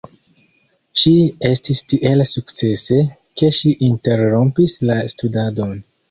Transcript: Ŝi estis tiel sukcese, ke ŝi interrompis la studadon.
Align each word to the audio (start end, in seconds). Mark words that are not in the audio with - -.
Ŝi 1.01 1.11
estis 1.49 1.81
tiel 1.91 2.23
sukcese, 2.29 2.97
ke 3.41 3.49
ŝi 3.57 3.73
interrompis 3.89 4.75
la 4.91 4.97
studadon. 5.13 5.77